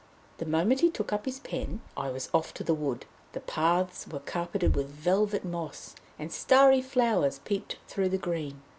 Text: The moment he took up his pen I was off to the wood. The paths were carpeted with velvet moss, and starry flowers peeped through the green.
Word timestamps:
The 0.39 0.47
moment 0.47 0.79
he 0.79 0.89
took 0.89 1.13
up 1.13 1.25
his 1.25 1.39
pen 1.41 1.79
I 1.95 2.09
was 2.09 2.31
off 2.33 2.55
to 2.55 2.63
the 2.63 2.73
wood. 2.73 3.05
The 3.33 3.39
paths 3.39 4.07
were 4.07 4.17
carpeted 4.17 4.75
with 4.75 4.87
velvet 4.89 5.45
moss, 5.45 5.93
and 6.17 6.31
starry 6.31 6.81
flowers 6.81 7.37
peeped 7.45 7.75
through 7.87 8.09
the 8.09 8.17
green. 8.17 8.63